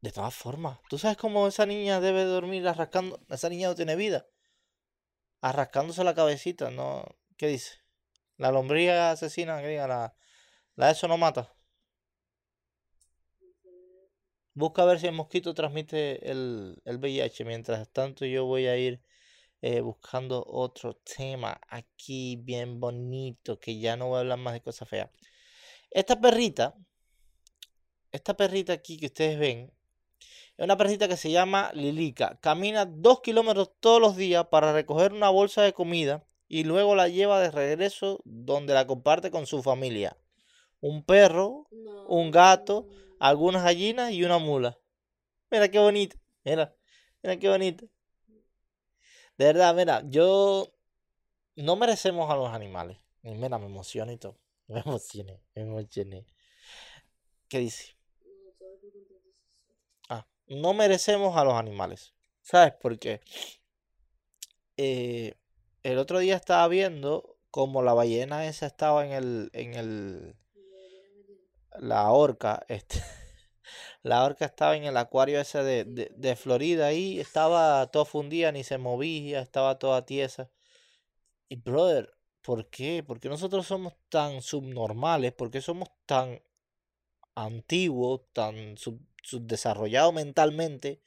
[0.00, 3.20] de todas formas, ¿tú sabes cómo esa niña debe dormir arrascando?
[3.28, 4.26] Esa niña no tiene vida.
[5.42, 7.04] Arrascándose la cabecita, ¿no?
[7.36, 7.82] ¿Qué dice?
[8.38, 10.14] La lombriz asesina, que diga, la,
[10.76, 11.54] la eso no mata.
[14.54, 17.44] Busca a ver si el mosquito transmite el, el VIH.
[17.44, 19.00] Mientras tanto, yo voy a ir
[19.62, 24.60] eh, buscando otro tema aquí bien bonito, que ya no voy a hablar más de
[24.60, 25.08] cosas feas.
[25.90, 26.74] Esta perrita,
[28.10, 29.72] esta perrita aquí que ustedes ven,
[30.56, 32.38] es una perrita que se llama Lilica.
[32.40, 37.08] Camina dos kilómetros todos los días para recoger una bolsa de comida y luego la
[37.08, 40.16] lleva de regreso donde la comparte con su familia.
[40.80, 41.68] Un perro,
[42.08, 42.88] un gato,
[43.22, 44.80] algunas gallinas y una mula.
[45.48, 46.16] Mira qué bonito.
[46.44, 46.74] Mira,
[47.22, 47.86] mira qué bonito.
[49.38, 50.74] De verdad, mira, yo
[51.54, 52.98] no merecemos a los animales.
[53.22, 54.38] Mira, me emociono y todo.
[54.68, 56.24] Me emocioné, me emocioné.
[57.48, 57.96] ¿Qué dice?
[60.08, 62.14] Ah, no merecemos a los animales.
[62.40, 63.20] ¿Sabes por qué?
[64.78, 65.34] Eh,
[65.82, 70.36] el otro día estaba viendo como la ballena esa estaba en el, en el,
[71.80, 73.02] la orca, este,
[74.02, 78.52] la orca estaba en el acuario ese de, de, de Florida ahí, estaba todo fundida,
[78.52, 80.50] ni se movía, estaba toda tiesa.
[81.48, 83.02] Y brother, ¿por qué?
[83.02, 85.32] ¿Por qué nosotros somos tan subnormales?
[85.32, 86.40] ¿Por qué somos tan
[87.34, 91.02] antiguos, tan sub- subdesarrollados mentalmente?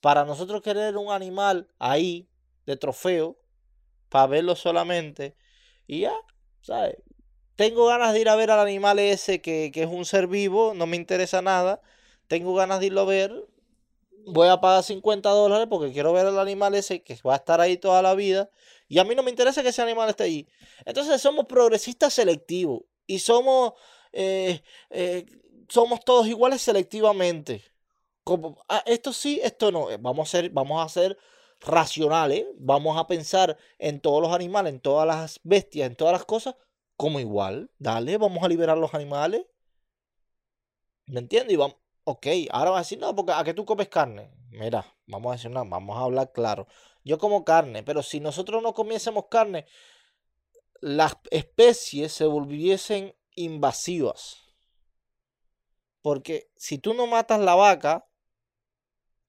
[0.00, 2.28] Para nosotros querer un animal ahí,
[2.66, 3.38] de trofeo,
[4.10, 5.36] para verlo solamente,
[5.86, 6.14] y ya,
[6.62, 6.96] ¿sabes?
[7.56, 10.74] Tengo ganas de ir a ver al animal ese que, que es un ser vivo,
[10.74, 11.80] no me interesa nada.
[12.26, 13.46] Tengo ganas de irlo a ver.
[14.26, 17.60] Voy a pagar 50 dólares porque quiero ver al animal ese que va a estar
[17.60, 18.50] ahí toda la vida.
[18.88, 20.48] Y a mí no me interesa que ese animal esté ahí.
[20.84, 22.82] Entonces somos progresistas selectivos.
[23.06, 23.74] Y somos,
[24.12, 25.26] eh, eh,
[25.68, 27.62] somos todos iguales selectivamente.
[28.24, 29.90] Como, ah, esto sí, esto no.
[29.90, 31.18] Eh, Vamos a ser, vamos a ser
[31.60, 32.46] racionales.
[32.56, 36.56] Vamos a pensar en todos los animales, en todas las bestias, en todas las cosas
[36.96, 37.70] como igual.
[37.78, 39.46] Dale, vamos a liberar los animales.
[41.06, 41.54] ¿Me entiendes?
[41.54, 44.30] Y vamos, ok, ahora vas a decir, no, porque a que tú comes carne.
[44.50, 46.66] Mira, vamos a decir, no, vamos a hablar claro.
[47.02, 49.66] Yo como carne, pero si nosotros no comiésemos carne,
[50.80, 54.44] las especies se volviesen invasivas.
[56.02, 58.06] Porque si tú no matas la vaca,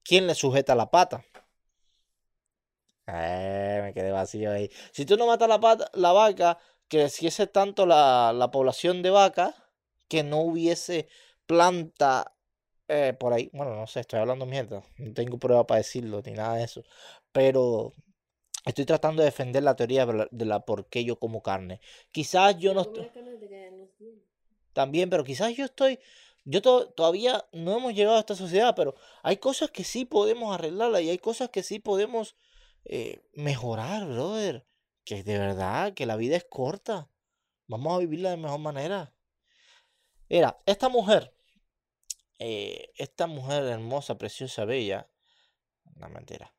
[0.03, 1.25] ¿quién le sujeta la pata?
[3.07, 4.69] Eh, me quedé vacío ahí.
[4.91, 9.55] Si tú no matas la, pata, la vaca, creciese tanto la, la población de vacas
[10.07, 11.07] que no hubiese
[11.45, 12.33] planta
[12.87, 13.49] eh, por ahí.
[13.53, 14.83] Bueno, no sé, estoy hablando mierda.
[14.97, 16.83] No tengo prueba para decirlo ni nada de eso.
[17.31, 17.93] Pero
[18.65, 21.81] estoy tratando de defender la teoría de la, de la por qué yo como carne.
[22.11, 23.03] Quizás yo no estoy.
[24.73, 25.99] También, pero quizás yo estoy.
[26.43, 30.53] Yo to- todavía no hemos llegado a esta sociedad, pero hay cosas que sí podemos
[30.53, 32.35] arreglarla y hay cosas que sí podemos
[32.85, 34.65] eh, mejorar, brother.
[35.05, 37.09] Que de verdad, que la vida es corta.
[37.67, 39.13] Vamos a vivirla de mejor manera.
[40.27, 41.35] Mira, esta mujer,
[42.39, 45.09] eh, esta mujer hermosa, preciosa, bella,
[45.95, 46.55] no mentira,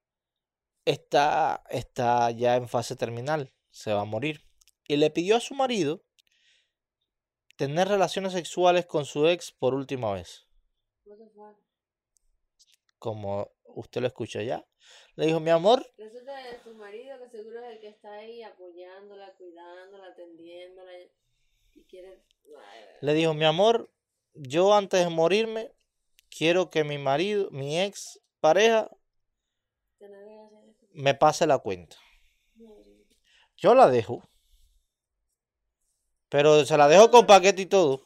[0.84, 4.46] está, está ya en fase terminal, se va a morir.
[4.86, 6.04] Y le pidió a su marido
[7.56, 10.46] tener relaciones sexuales con su ex por última vez.
[12.98, 14.64] Como usted lo escuchó ya.
[15.16, 18.42] Le dijo, mi amor, Resulta de su marido que seguro es el que está ahí
[18.42, 20.92] apoyándola, cuidándola, atendiéndola
[21.74, 22.22] y quiere...
[23.00, 23.90] Le dijo, mi amor,
[24.34, 25.72] yo antes de morirme
[26.28, 28.90] quiero que mi marido, mi ex pareja,
[30.92, 31.96] me pase la cuenta.
[33.56, 34.22] Yo la dejo.
[36.28, 38.02] Pero se la dejo con paquete y todo.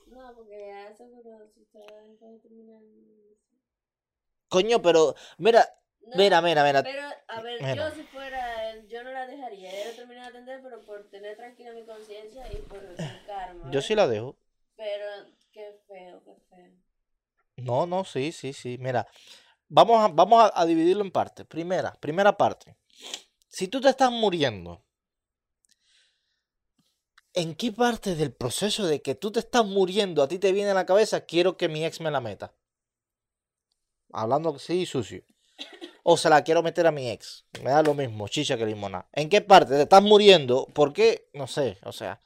[4.49, 5.69] Coño, pero mira,
[6.13, 6.83] No, mira, mira, mira.
[6.83, 7.75] Pero, a ver, Mira.
[7.77, 9.71] yo si fuera él, yo no la dejaría.
[9.71, 12.97] Ella terminar de atender, pero por tener tranquila mi conciencia y por el
[13.27, 13.71] karma.
[13.71, 14.37] Yo sí la dejo.
[14.77, 15.07] Pero,
[15.53, 16.73] qué feo, qué feo.
[17.57, 18.77] No, no, sí, sí, sí.
[18.79, 19.07] Mira,
[19.69, 21.47] vamos a, vamos a, a dividirlo en partes.
[21.47, 22.77] Primera, primera parte.
[23.49, 24.85] Si tú te estás muriendo,
[27.35, 30.71] ¿en qué parte del proceso de que tú te estás muriendo a ti te viene
[30.71, 32.55] a la cabeza, quiero que mi ex me la meta?
[34.13, 35.25] Hablando así sucio.
[36.03, 37.47] O se la quiero meter a mi ex.
[37.63, 39.09] Me da lo mismo, chicha que limona.
[39.13, 40.67] ¿En qué parte te estás muriendo?
[40.75, 41.29] ¿Por qué?
[41.35, 42.21] No sé, o sea,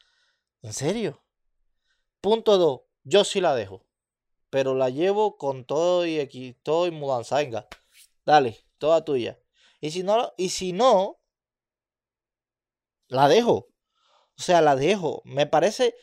[0.62, 1.22] ¿en serio?
[2.20, 2.80] Punto 2.
[3.04, 3.84] Yo sí la dejo
[4.54, 7.66] pero la llevo con todo y aquí, todo y mudanzanga.
[8.24, 9.36] Dale, toda tuya.
[9.80, 11.20] Y si no, y si no,
[13.08, 13.66] la dejo.
[14.38, 15.22] O sea, la dejo.
[15.24, 15.96] Me parece,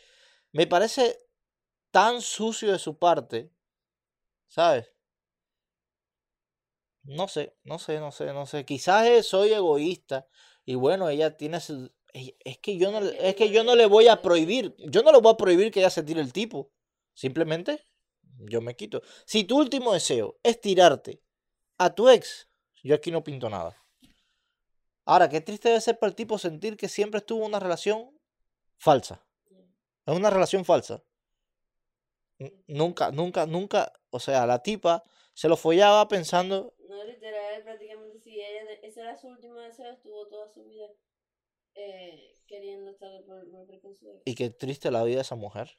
[0.51, 1.17] me parece
[1.91, 3.53] tan sucio de su parte,
[4.47, 4.90] ¿sabes?
[7.03, 8.65] No sé, no sé, no sé, no sé.
[8.65, 10.27] Quizás soy egoísta
[10.65, 11.91] y bueno, ella tiene su...
[12.13, 15.19] Es que yo no, es que yo no le voy a prohibir, yo no le
[15.19, 16.71] voy a prohibir que ella se tire el tipo.
[17.13, 17.87] Simplemente
[18.39, 19.01] yo me quito.
[19.25, 21.21] Si tu último deseo es tirarte
[21.77, 22.49] a tu ex,
[22.83, 23.75] yo aquí no pinto nada.
[25.05, 28.11] Ahora, qué triste debe ser para el tipo sentir que siempre estuvo una relación
[28.77, 29.25] falsa.
[30.05, 31.03] Es una relación falsa.
[32.67, 33.93] Nunca, nunca, nunca.
[34.09, 36.73] O sea, la tipa se lo follaba pensando.
[36.91, 40.87] No, literal, prácticamente si ella, ese era su último deseo, estuvo toda su vida
[41.73, 44.21] eh, queriendo estar por volver con su ex.
[44.25, 45.71] Y qué triste la vida de esa mujer.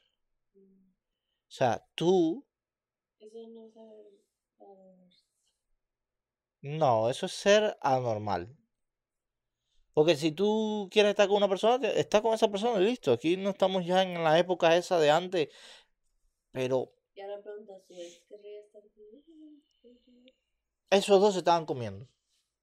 [0.55, 2.43] O sea, tú.
[3.19, 5.23] Eso no es valorarse.
[6.61, 8.57] No, eso es ser anormal.
[9.93, 13.11] Porque si tú quieres estar con una persona, está con esa persona y listo.
[13.11, 15.49] Aquí no estamos ya en la época esa de antes.
[16.51, 19.03] Pero Y ahora pregunta ex, ¿querría estar con?
[20.97, 22.07] Esos dos se estaban comiendo.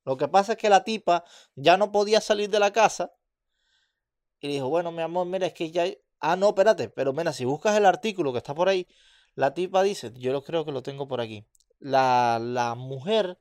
[0.05, 3.13] Lo que pasa es que la tipa ya no podía salir de la casa.
[4.41, 5.85] Y dijo, bueno, mi amor, mira, es que ya...
[6.21, 6.89] Ah, no, espérate.
[6.89, 8.87] Pero mira, si buscas el artículo que está por ahí,
[9.35, 11.47] la tipa dice, yo lo creo que lo tengo por aquí.
[11.79, 13.39] La, la mujer,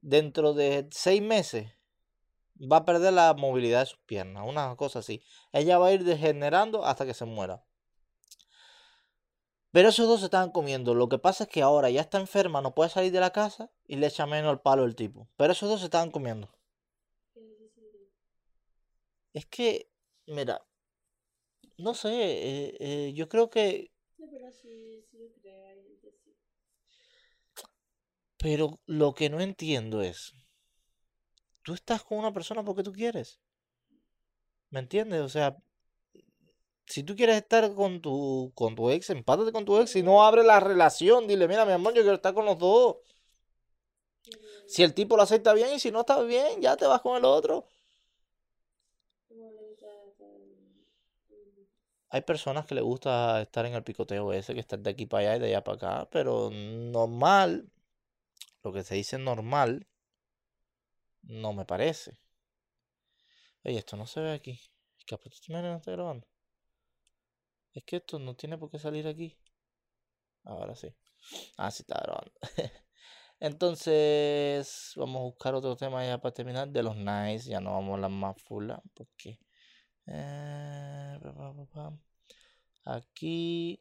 [0.00, 1.72] dentro de seis meses,
[2.60, 4.44] va a perder la movilidad de sus piernas.
[4.46, 5.22] Una cosa así.
[5.52, 7.62] Ella va a ir degenerando hasta que se muera.
[9.72, 10.94] Pero esos dos se estaban comiendo.
[10.94, 13.70] Lo que pasa es que ahora ya está enferma, no puede salir de la casa
[13.86, 15.28] y le echa menos el palo el tipo.
[15.36, 16.50] Pero esos dos se estaban comiendo.
[19.32, 19.88] Es que,
[20.26, 20.60] mira,
[21.78, 23.92] no sé, eh, eh, yo creo que,
[28.36, 30.34] pero lo que no entiendo es,
[31.62, 33.40] tú estás con una persona porque tú quieres.
[34.70, 35.20] ¿Me entiendes?
[35.20, 35.56] O sea,
[36.90, 39.90] si tú quieres estar con tu, con tu ex, empátate con tu ex.
[39.90, 42.96] Si no, abre la relación, dile, mira, mi amor, yo quiero estar con los dos.
[44.66, 47.16] Si el tipo lo acepta bien y si no está bien, ya te vas con
[47.16, 47.66] el otro.
[49.28, 50.84] ¿Cómo le gusta estar en-
[52.10, 55.22] Hay personas que les gusta estar en el picoteo ese, que estar de aquí para
[55.32, 57.70] allá y de allá para acá, pero normal,
[58.64, 59.86] lo que se dice normal,
[61.22, 62.18] no me parece.
[63.64, 64.60] Oye, esto no se ve aquí.
[65.06, 66.26] Capaz tú no está grabando.
[67.74, 69.36] Es que esto no tiene por qué salir aquí.
[70.44, 70.94] Ahora sí.
[71.56, 72.32] Ah, sí está grabando.
[73.40, 77.48] Entonces, vamos a buscar otro tema ya para terminar de los nice.
[77.50, 79.38] Ya no vamos a hablar más full, porque...
[80.06, 81.18] Eh.
[82.84, 83.78] Aquí.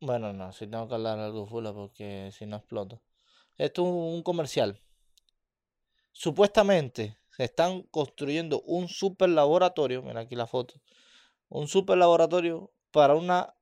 [0.00, 3.02] Bueno, no, si tengo que hablar algo full porque si no exploto.
[3.56, 4.80] Esto es un comercial.
[6.12, 10.02] Supuestamente se están construyendo un super laboratorio.
[10.02, 10.80] Mira aquí la foto.
[11.48, 13.54] Un super laboratorio para una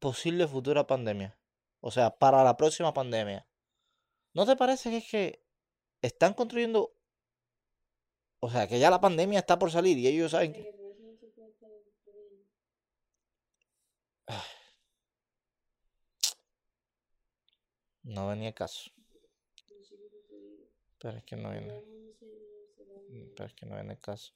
[0.00, 1.38] posible futura pandemia.
[1.78, 3.46] O sea, para la próxima pandemia.
[4.34, 5.46] ¿No te parece que es que
[6.02, 6.92] están construyendo...
[8.40, 10.74] O sea, que ya la pandemia está por salir y ellos saben que...
[18.02, 18.90] no venía caso.
[19.54, 19.64] Qué.
[20.98, 21.80] Pero es que no viene.
[23.36, 24.32] Pero es que no viene caso.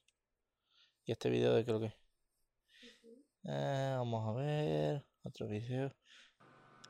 [1.04, 2.03] ¿Y este video de creo que?
[3.44, 5.04] Eh, vamos a ver.
[5.22, 5.92] Otro video.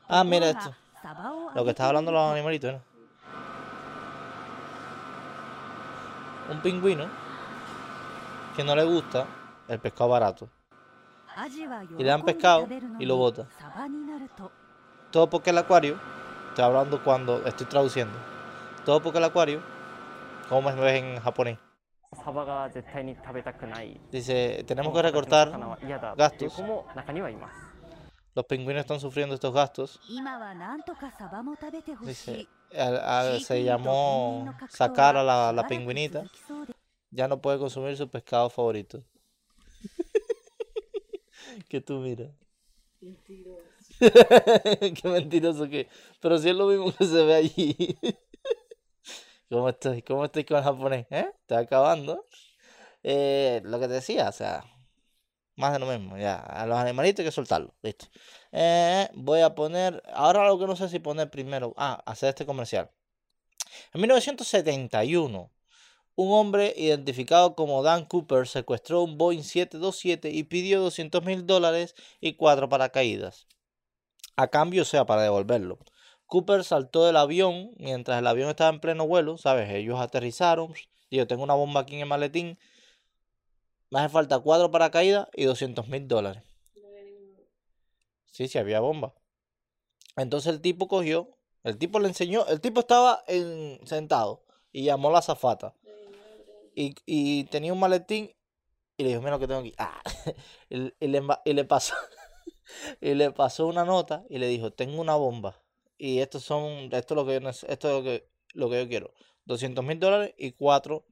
[0.08, 0.74] Ah, mira esto.
[1.54, 2.82] Lo que estaba hablando los animalitos, ¿no?
[6.52, 7.06] Un pingüino
[8.54, 9.26] que no le gusta
[9.68, 10.48] el pescado barato.
[11.98, 13.48] Y le dan pescado y lo bota.
[15.10, 15.98] Todo porque el acuario
[16.54, 18.16] Estoy hablando cuando estoy traduciendo.
[18.84, 19.60] Todo porque el acuario,
[20.48, 21.58] ¿cómo me ves en japonés?
[24.10, 25.52] Dice, tenemos que recortar
[26.16, 26.62] gastos.
[28.34, 30.00] Los pingüinos están sufriendo estos gastos.
[32.06, 36.24] Dice, a, a, se llamó sacar a la, la pingüinita.
[37.10, 39.04] Ya no puede consumir su pescado favorito.
[41.68, 42.30] que tú miras.
[43.00, 43.60] Mentiroso.
[44.00, 45.88] Qué mentiroso que.
[46.20, 47.98] Pero si sí es lo mismo que se ve allí.
[49.50, 50.02] ¿Cómo estoy?
[50.02, 51.06] ¿Cómo estoy con el japonés?
[51.10, 51.26] ¿Eh?
[51.40, 52.26] Está acabando.
[53.02, 54.64] Eh, lo que te decía, o sea,
[55.56, 56.16] más de lo mismo.
[56.18, 57.72] Ya, a los animalitos hay que soltarlos.
[57.82, 58.06] Listo.
[58.52, 60.02] Eh, voy a poner.
[60.14, 61.74] Ahora lo que no sé si poner primero.
[61.76, 62.90] Ah, hacer este comercial.
[63.92, 65.50] En 1971,
[66.16, 71.94] un hombre identificado como Dan Cooper secuestró un Boeing 727 y pidió 200 mil dólares
[72.20, 73.46] y cuatro paracaídas.
[74.36, 75.78] A cambio, o sea, para devolverlo.
[76.34, 79.70] Cooper saltó del avión mientras el avión estaba en pleno vuelo, ¿sabes?
[79.70, 80.74] Ellos aterrizaron.
[81.08, 82.58] Digo, tengo una bomba aquí en el maletín.
[83.88, 86.42] Me hace falta cuatro paracaídas y 200 mil dólares.
[88.32, 89.14] Sí, sí, había bomba.
[90.16, 95.10] Entonces el tipo cogió, el tipo le enseñó, el tipo estaba en, sentado y llamó
[95.10, 95.72] a la madre.
[96.74, 98.34] Y, y tenía un maletín
[98.96, 99.72] y le dijo, mira lo que tengo aquí.
[99.78, 100.02] Ah,
[100.68, 101.94] y, y le, y le pasó,
[103.00, 105.60] y le pasó una nota y le dijo, tengo una bomba.
[105.96, 109.14] Y estos son, esto es lo que esto es lo que, lo que yo quiero.
[109.46, 111.06] 200 mil dólares y cuatro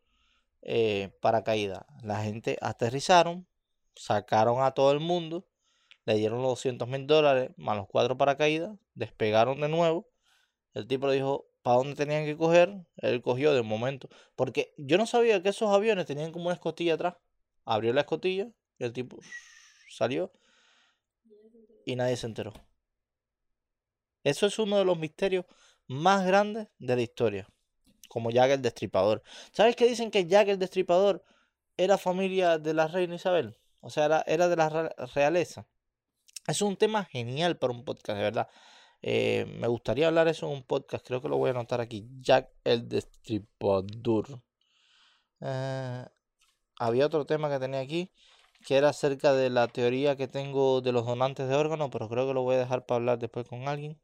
[0.63, 1.85] eh, paracaídas.
[2.03, 3.47] La gente aterrizaron,
[3.95, 5.47] sacaron a todo el mundo,
[6.05, 10.09] le dieron los 200 mil dólares más los cuatro paracaídas, despegaron de nuevo.
[10.75, 12.75] El tipo le dijo para dónde tenían que coger.
[12.97, 14.09] Él cogió de momento.
[14.37, 17.17] Porque yo no sabía que esos aviones tenían como una escotilla atrás.
[17.65, 18.49] Abrió la escotilla
[18.85, 19.21] el tipo
[19.89, 20.33] salió
[21.85, 22.53] y nadie se enteró.
[24.25, 25.45] Eso es uno de los misterios
[25.87, 27.49] más grandes de la historia.
[28.09, 29.23] Como Jack el Destripador.
[29.53, 31.25] ¿Sabes que dicen que Jack el Destripador
[31.77, 33.57] era familia de la reina Isabel?
[33.81, 35.67] O sea, era, de la re- realeza.
[36.47, 38.49] Es un tema genial para un podcast, de verdad.
[39.01, 41.07] Eh, me gustaría hablar eso en un podcast.
[41.07, 42.07] Creo que lo voy a anotar aquí.
[42.21, 44.43] Jack el Destripador.
[45.41, 46.05] Eh,
[46.79, 48.13] había otro tema que tenía aquí
[48.65, 52.27] que era acerca de la teoría que tengo de los donantes de órganos, pero creo
[52.29, 54.01] que lo voy a dejar para hablar después con alguien.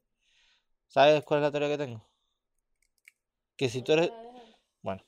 [0.89, 2.09] ¿Sabes cuál es la teoría que tengo?
[3.57, 4.11] Que si tú eres...
[4.82, 5.05] Bueno,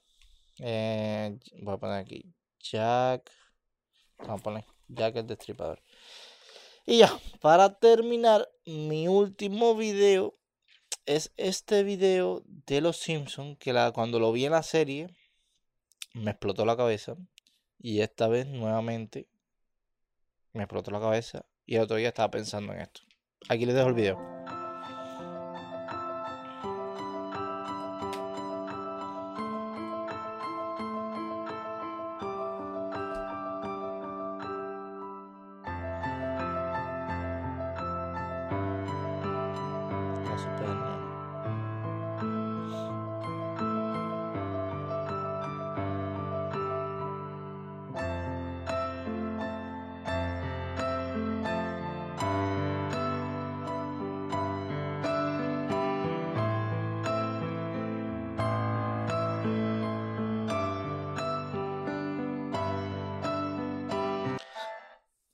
[0.59, 3.31] eh, voy a poner aquí Jack.
[4.19, 5.83] Vamos a poner Jack el Destripador.
[6.87, 7.11] Y ya,
[7.41, 10.39] para terminar, mi último video
[11.07, 15.09] es este video de los Simpsons, que la, cuando lo vi en la serie
[16.15, 17.17] me explotó la cabeza.
[17.79, 19.29] Y esta vez nuevamente
[20.53, 21.47] me explotó la cabeza.
[21.65, 23.01] Y el otro día estaba pensando en esto.
[23.49, 24.40] Aquí les dejo el video.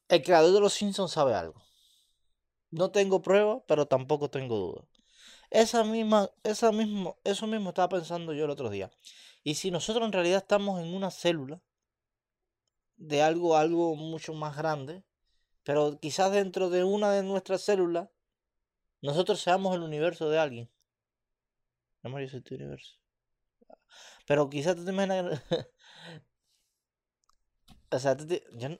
[0.09, 1.63] El creador de los Simpsons sabe algo.
[2.71, 4.85] No tengo pruebas, pero tampoco tengo dudas.
[5.51, 8.91] Esa misma, esa mismo, eso mismo estaba pensando yo el otro día.
[9.45, 11.63] Y si nosotros en realidad estamos en una célula
[12.99, 15.03] de algo, algo mucho más grande,
[15.65, 18.09] pero quizás dentro de una de nuestras células,
[19.03, 20.71] nosotros seamos el universo de alguien.
[22.03, 22.95] Amor, yo soy universo.
[24.27, 25.43] Pero quizás tú te imaginas
[27.91, 28.79] O sea, tú te- yo, no-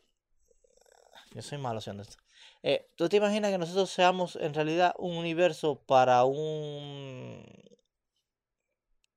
[1.37, 2.17] yo soy malo haciendo esto.
[2.63, 7.45] Eh, ¿Tú te imaginas que nosotros seamos en realidad un universo para un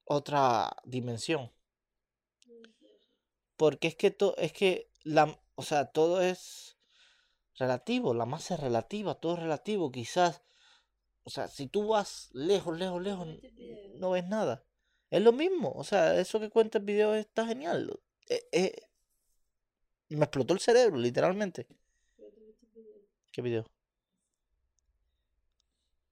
[0.05, 1.49] otra dimensión?
[3.57, 6.77] Porque es que to- es que la, o sea, todo es
[7.57, 10.41] relativo, la masa es relativa, todo es relativo, quizás,
[11.23, 13.27] o sea, si tú vas lejos, lejos, lejos,
[13.95, 14.65] no ves nada.
[15.11, 17.99] Es lo mismo, o sea, eso que cuenta el video está genial.
[18.29, 18.75] Eh, eh,
[20.09, 21.67] me explotó el cerebro, literalmente.
[23.39, 23.71] ¿Qué video?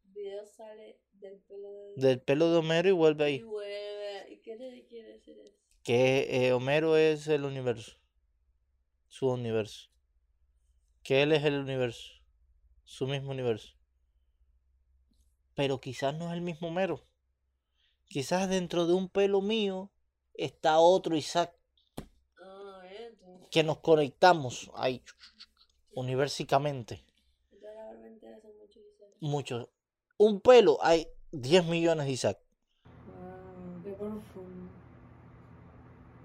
[0.06, 1.94] El video sale del pelo de...
[1.98, 3.44] Del pelo de Homero y vuelve Y ahí.
[3.44, 4.32] vuelve.
[4.32, 5.58] ¿Y qué le quiere decir eso?
[5.84, 7.98] Que eh, Homero es el universo.
[9.10, 9.90] Su universo.
[11.04, 12.14] Que él es el universo.
[12.86, 13.74] Su mismo universo.
[15.54, 17.04] pero quizás no es el mismo mero.
[18.08, 19.92] Quizás dentro de un pelo mío
[20.34, 21.54] está otro Isaac
[22.42, 23.50] Ah, esto.
[23.52, 25.04] que nos conectamos ahí
[25.92, 27.04] universicamente.
[27.52, 28.52] Entonces la barba entera son
[29.20, 29.68] muchos.
[30.18, 32.40] Un pelo hay 10 millones de Isaac.
[33.06, 34.72] Wow, qué profundo.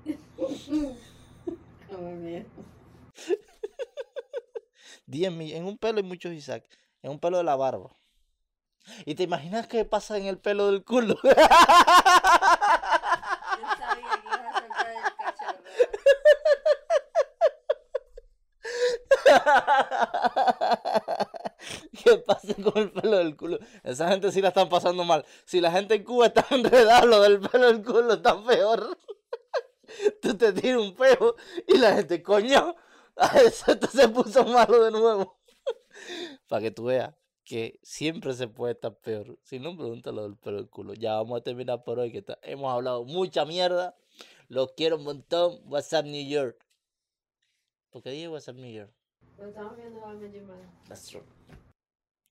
[1.91, 2.47] Como miedo.
[5.07, 5.57] 10 millones.
[5.57, 6.65] En un pelo hay muchos Isaac.
[7.03, 7.97] En un pelo de la barba.
[9.05, 11.15] ¿Y te imaginas qué pasa en el pelo del culo?
[11.23, 11.59] Yo sabía
[14.21, 15.63] que ibas a saltar el cacharro.
[22.03, 23.59] ¿Qué pasa con el pelo del culo?
[23.83, 25.25] Esa gente sí la están pasando mal.
[25.45, 28.97] Si la gente en Cuba está enredada, lo del pelo del culo está peor.
[30.23, 31.37] Tú te tiras un peo
[31.69, 32.75] y la gente, coño,
[33.45, 35.39] esto se puso malo de nuevo.
[36.49, 37.15] Para que tú veas
[37.45, 39.39] que siempre se puede estar peor.
[39.43, 40.95] Si no, pregúntalo del pelo del culo.
[40.95, 43.95] Ya vamos a terminar por hoy, que ta- hemos hablado mucha mierda.
[44.49, 45.61] Los quiero un montón.
[45.67, 46.57] WhatsApp New York.
[47.91, 48.93] ¿Por qué dije WhatsApp New York?
[49.39, 50.85] Lo estamos viendo a Magic Man.
[50.89, 51.23] That's true.